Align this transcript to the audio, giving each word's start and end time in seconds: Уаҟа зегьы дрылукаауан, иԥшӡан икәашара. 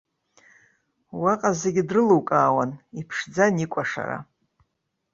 Уаҟа 1.21 1.51
зегьы 1.61 1.83
дрылукаауан, 1.87 2.71
иԥшӡан 2.99 3.55
икәашара. 3.63 4.17